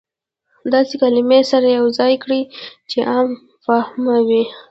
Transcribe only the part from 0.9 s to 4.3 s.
کلمې سره يو ځاى کړى چې عام فهمه